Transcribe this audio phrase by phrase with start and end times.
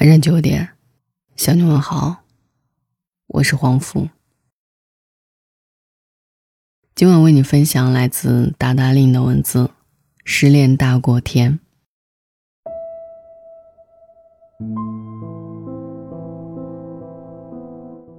[0.00, 0.70] 晚上九点，
[1.36, 2.22] 向你问好，
[3.26, 4.08] 我是黄福。
[6.94, 9.72] 今晚为你分享来自达达令的文字：
[10.24, 11.60] 失恋大过天。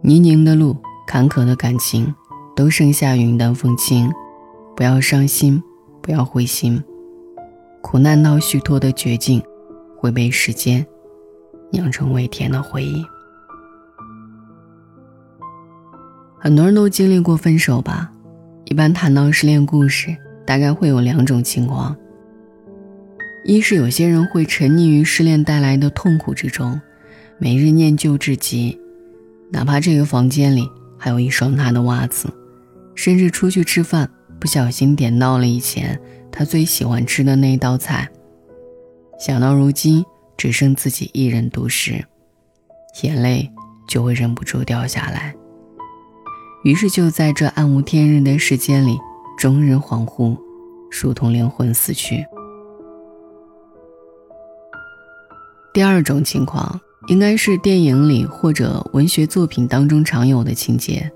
[0.00, 2.14] 泥泞的路，坎坷的感情，
[2.56, 4.10] 都剩下云淡风轻。
[4.74, 5.62] 不要伤心，
[6.00, 6.82] 不要灰心。
[7.82, 9.44] 苦难到虚脱的绝境，
[9.98, 10.86] 会被时间。
[11.70, 13.04] 酿成味甜的回忆。
[16.38, 18.12] 很多人都经历过分手吧？
[18.66, 21.96] 一般谈到失恋故事，大概会有两种情况：
[23.44, 26.80] 一是有些人会沉溺于失恋带来的痛苦之中，
[27.38, 28.80] 每日念旧至极，
[29.50, 32.28] 哪怕这个房间里还有一双他的袜子，
[32.94, 38.08] 甚至出去吃饭不小心点到了以前他最喜欢吃的那一道菜，
[39.18, 40.04] 想到如今。
[40.36, 42.04] 只剩自己一人独食，
[43.02, 43.50] 眼泪
[43.88, 45.34] 就会忍不住掉下来。
[46.64, 48.98] 于是就在这暗无天日的时间里，
[49.38, 50.36] 终日恍惚，
[51.02, 52.24] 如同灵魂死去。
[55.72, 61.10] 第二种情况，应该是电影里或者文学作品当中常有的情节，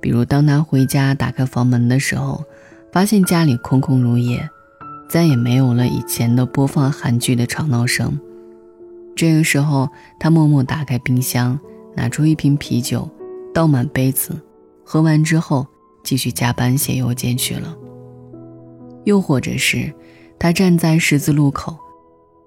[0.00, 2.44] 比如当他回家打开房门的时候，
[2.92, 4.50] 发现家里空空如也，
[5.08, 8.18] 再也没有了以前的播放韩剧的吵闹声。
[9.14, 11.58] 这个时候，他默默打开冰箱，
[11.94, 13.08] 拿出一瓶啤酒，
[13.54, 14.40] 倒满杯子，
[14.84, 15.66] 喝完之后
[16.02, 17.76] 继续加班写邮件去了。
[19.04, 19.92] 又或者是，
[20.38, 21.76] 他站在十字路口，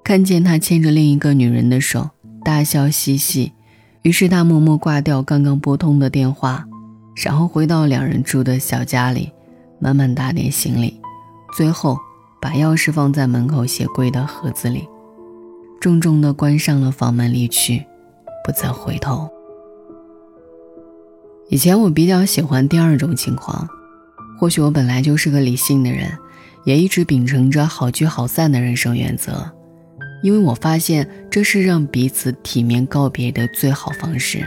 [0.03, 2.09] 看见他牵着另一个女人的手，
[2.43, 3.53] 大笑嬉戏，
[4.02, 6.66] 于是他默默挂掉刚刚拨通的电话，
[7.23, 9.31] 然后回到两人住的小家里，
[9.80, 10.99] 慢慢打点行李，
[11.55, 11.97] 最后
[12.41, 14.88] 把钥匙放在门口鞋柜的盒子里。
[15.86, 17.86] 重重的关上了房门，离去，
[18.44, 19.30] 不再回头。
[21.47, 23.69] 以前我比较喜欢第二种情况，
[24.36, 26.09] 或许我本来就是个理性的人，
[26.64, 29.48] 也一直秉承着好聚好散的人生原则，
[30.23, 34.43] 因为我发现这是让彼此体面告别的最好方式。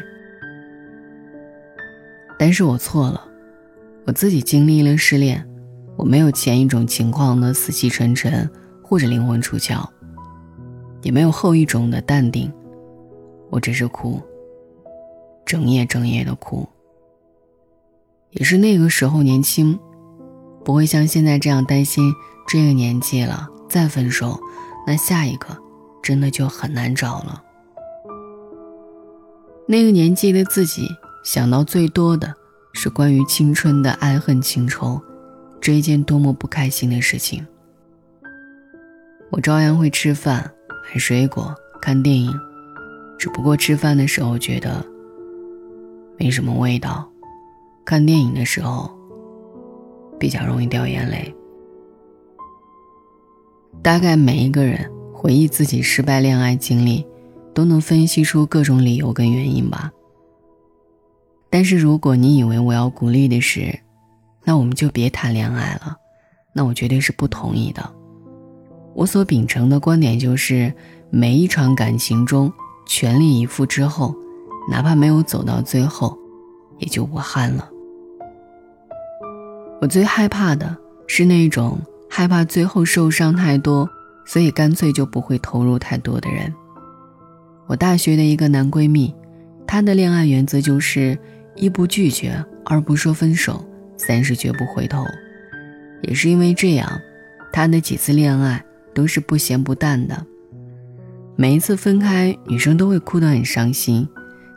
[2.37, 3.25] 但是我错了，
[4.07, 5.49] 我自己经历了失恋，
[5.97, 8.51] 我没有前一种情况的死气沉沉
[8.83, 9.89] 或者灵魂出窍。
[11.09, 12.53] 也没有后一种的淡定，
[13.49, 14.21] 我只是哭，
[15.47, 16.69] 整夜整夜的哭。
[18.29, 19.79] 也是那个时候年轻，
[20.63, 22.13] 不会像现在这样担心
[22.47, 24.39] 这个年纪了再分手，
[24.87, 25.57] 那下一个
[26.03, 27.43] 真的就很难找了。
[29.67, 30.87] 那个年纪的自己
[31.25, 32.35] 想到最多的
[32.75, 35.01] 是关于青春的爱恨情仇，
[35.59, 37.47] 这一件多么不开心的事情。
[39.31, 40.53] 我照样会吃饭。
[40.91, 42.33] 买水果、看电影，
[43.19, 44.83] 只不过吃饭的时候觉得
[46.17, 47.07] 没什么味道，
[47.85, 48.91] 看电影的时候
[50.19, 51.35] 比较容易掉眼泪。
[53.83, 57.07] 大概每一个人回忆自己失败恋爱经历，
[57.53, 59.93] 都能分析出各种理由跟原因吧。
[61.51, 63.79] 但是如果你以为我要鼓励的是，
[64.43, 65.99] 那我们就别谈恋爱了，
[66.55, 67.98] 那我绝对是不同意的。
[68.99, 70.75] 我所秉承的观点就是，
[71.09, 72.53] 每一场感情中
[72.85, 74.13] 全力以赴之后，
[74.69, 76.19] 哪怕没有走到最后，
[76.79, 77.71] 也就无憾了。
[79.81, 80.77] 我最害怕的
[81.07, 81.79] 是那种
[82.11, 83.89] 害怕最后受伤太多，
[84.27, 86.53] 所以干脆就不会投入太多的人。
[87.69, 89.15] 我大学的一个男闺蜜，
[89.65, 91.17] 他的恋爱原则就是
[91.55, 93.65] 一不拒绝，二不说分手，
[93.97, 95.05] 三是绝不回头。
[96.03, 97.01] 也是因为这样，
[97.53, 98.61] 他的几次恋爱。
[98.99, 100.27] 都是不咸不淡的，
[101.37, 104.09] 每一次分开，女生都会哭得很伤心，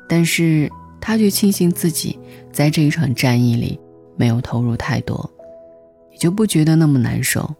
[0.09, 0.67] 但是
[0.99, 2.17] 她却庆幸自己
[2.51, 3.79] 在这一场战役里
[4.17, 5.29] 没有投入太多，
[6.11, 7.53] 也就不觉得那么难受。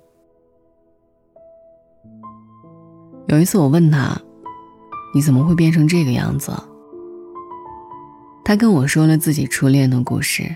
[3.27, 4.19] 有一次我问他
[5.13, 6.51] ：“你怎么会变成这个样子？”
[8.43, 10.55] 他跟我说了自己初恋的故事，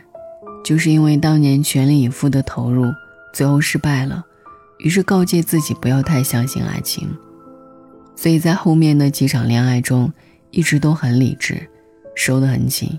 [0.63, 2.91] 就是因为当年全力以赴的投入，
[3.31, 4.25] 最后失败了。
[4.77, 7.07] 于是告诫自己不要太相信爱情，
[8.15, 10.11] 所以在后面的几场恋爱中，
[10.51, 11.67] 一直都很理智，
[12.13, 12.89] 收得很紧。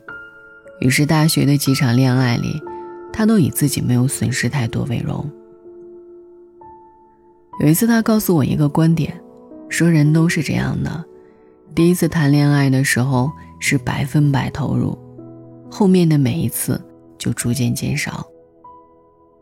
[0.81, 2.61] 于是大学的几场恋爱里，
[3.13, 5.31] 他都以自己没有损失太多为荣。
[7.61, 9.21] 有一次，他告诉我一个观点，
[9.69, 11.05] 说人都是这样的，
[11.75, 13.31] 第一次谈恋爱的时候
[13.61, 14.99] 是百分百投入，
[15.71, 16.83] 后面的每一次
[17.19, 18.27] 就逐渐减少。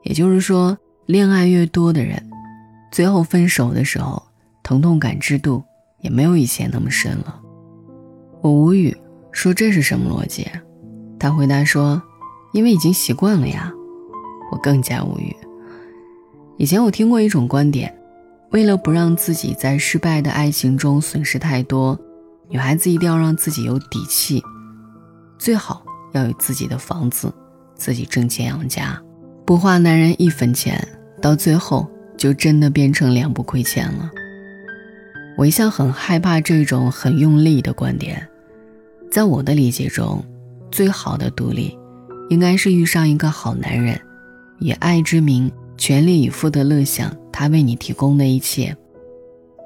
[0.03, 0.77] 也就是说。
[1.07, 2.31] 恋爱越多的人，
[2.91, 4.23] 最后分手的时候，
[4.63, 5.63] 疼痛感知度
[6.01, 7.39] 也没有以前那么深了。
[8.41, 8.97] 我无语，
[9.31, 10.49] 说这是什么逻辑？
[11.19, 12.03] 他回答说
[12.55, 13.71] ：“因为已经习惯了呀。”
[14.51, 15.37] 我更加无语。
[16.57, 17.95] 以前我听过一种观点，
[18.53, 21.99] 为了不让自己在失败的爱情中损失太多，
[22.49, 24.43] 女孩子一定要让自己有底气，
[25.39, 27.31] 最好要有自己的房子，
[27.75, 28.99] 自己挣钱养家，
[29.47, 30.89] 不花男人一分钱，
[31.21, 31.87] 到最后
[32.17, 34.11] 就真的变成两不亏欠了。
[35.37, 38.27] 我一向很害怕这种很用力的观点。
[39.11, 40.25] 在我的理解中，
[40.71, 41.77] 最好的独立，
[42.31, 44.01] 应该是遇上一个好男人，
[44.61, 48.75] 以爱之名全力以赴地乐享他为你提供的一切，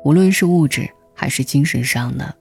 [0.05, 2.35] 无论是物质还是精神上的。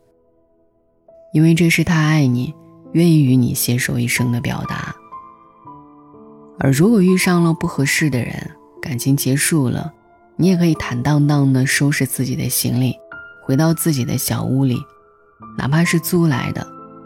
[1.33, 2.51] 因为这是他爱你，
[2.93, 4.95] 愿意与你携手一生的表达。
[6.59, 8.33] 而如果遇上了不合适的人，
[8.81, 9.93] 感情结束了，
[10.35, 12.95] 你也可以坦荡荡地收拾自己的行李，
[13.45, 14.77] 回到自己的小屋里，
[15.57, 16.65] 哪怕是租来的。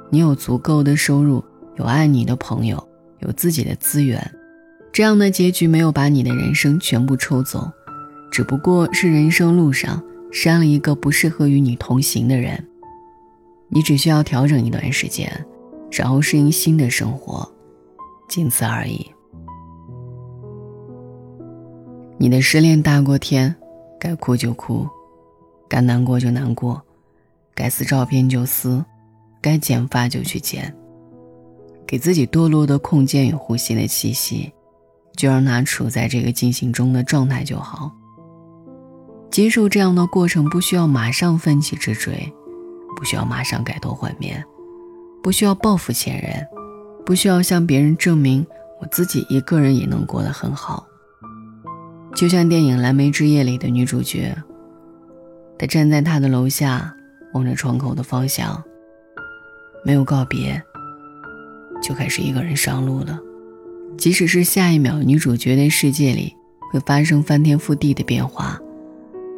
[0.09, 1.43] 你有足够的收入，
[1.77, 2.87] 有爱你的朋友，
[3.19, 4.33] 有自己的资源，
[4.91, 7.71] 这样的结局没有把你的人生全部抽走，
[8.31, 10.01] 只不过是人生路上
[10.31, 12.67] 删了一个不适合与你同行的人。
[13.69, 15.45] 你只需要调整一段时间，
[15.91, 17.49] 然后适应新的生活，
[18.27, 19.09] 仅此而已。
[22.21, 23.55] 你的失恋大过天，
[23.99, 24.87] 该哭就哭，
[25.67, 26.79] 该难过就难过，
[27.55, 28.85] 该撕照片就撕。
[29.41, 30.71] 该剪发就去剪，
[31.87, 34.53] 给自己堕落的空间与呼吸的气息，
[35.15, 37.91] 就让它处在这个进行中的状态就好。
[39.31, 42.31] 接受这样的过程，不需要马上奋起直追，
[42.95, 44.45] 不需要马上改头换面，
[45.23, 46.47] 不需要报复前任，
[47.03, 48.45] 不需要向别人证明
[48.79, 50.85] 我自己一个人也能过得很好。
[52.21, 54.37] 就像电影《蓝莓之夜》里的女主角，
[55.57, 56.95] 她站在他的楼下，
[57.33, 58.63] 望着窗口的方向。
[59.83, 60.61] 没有告别，
[61.81, 63.19] 就开始一个人上路了。
[63.97, 66.31] 即使是下一秒，女主角的世界里
[66.71, 68.59] 会发生翻天覆地的变化，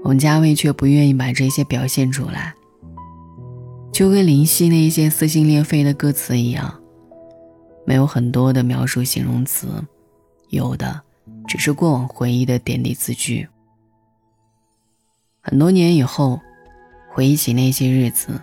[0.04, 2.54] 王家卫却不愿意把这些表现出来。
[3.94, 6.82] 就跟林夕那些撕心裂肺的歌词一样，
[7.86, 9.70] 没有很多的描述形容词，
[10.50, 11.02] 有的
[11.48, 13.48] 只是过往回忆的点滴字句。
[15.42, 16.40] 很多年以后，
[17.10, 18.42] 回忆起那些日子。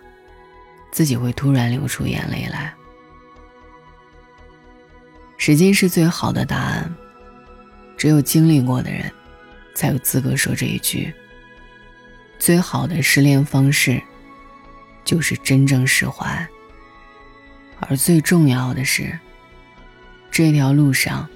[0.92, 2.74] 自己会突然流出眼泪来。
[5.36, 6.92] 时间是最好的答案，
[7.96, 9.08] 只有经历过的人，
[9.72, 11.14] 才有资格说这一句。
[12.40, 14.02] 最好的失恋方式，
[15.04, 16.44] 就是真正释怀。
[17.78, 19.16] 而最重要的是，
[20.28, 21.30] 这条路上，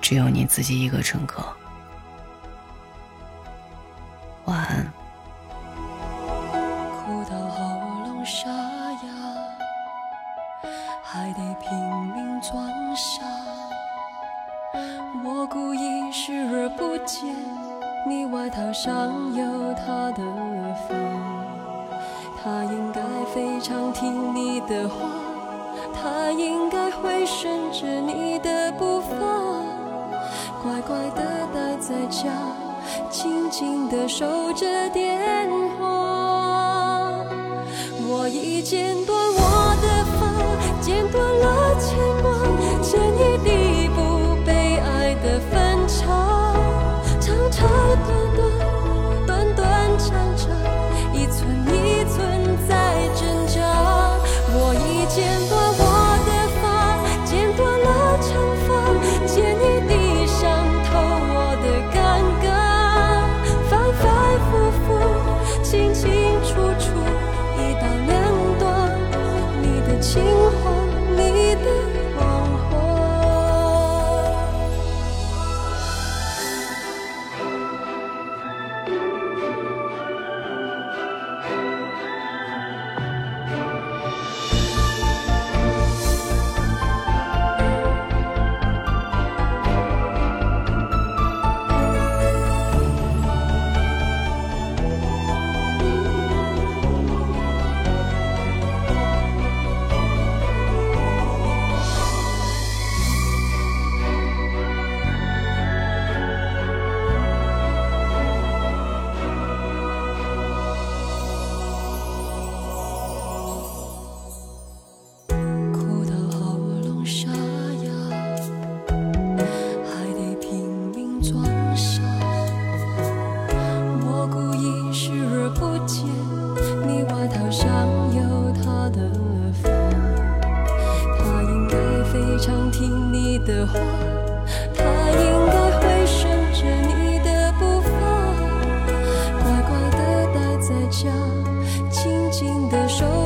[0.00, 1.44] 只有你自己一个乘客。
[4.46, 4.92] 晚安。
[7.04, 7.62] 哭到喉
[8.06, 9.08] 咙沙哑，
[11.02, 11.72] 还得拼
[12.14, 12.66] 命装
[12.96, 13.22] 傻。
[15.22, 17.34] 我故意视而不见，
[18.08, 20.22] 你外套上有他的
[20.88, 20.94] 发。
[22.42, 23.02] 他应该
[23.34, 24.94] 非常听你的话，
[25.92, 29.16] 他应该会顺着你的步伐。
[30.70, 31.22] 乖乖的
[31.52, 32.30] 待在家，
[33.10, 37.24] 静静的守着电话。
[38.06, 38.96] 我已剪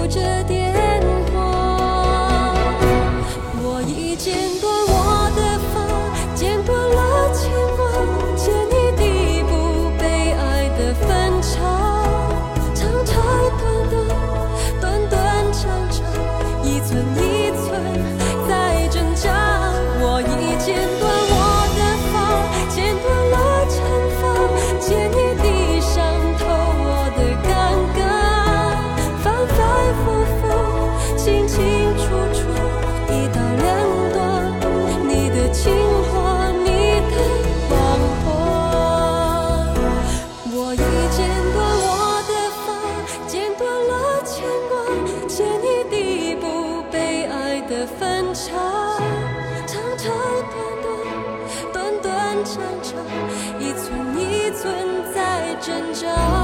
[0.07, 0.73] 着电
[1.33, 2.55] 话。
[3.63, 4.74] 我已见过
[55.64, 56.44] 挣扎。